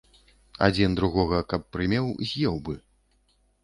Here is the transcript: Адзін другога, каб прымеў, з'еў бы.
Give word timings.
Адзін 0.67 0.95
другога, 1.01 1.43
каб 1.53 1.69
прымеў, 1.77 2.05
з'еў 2.33 2.55
бы. 2.69 2.73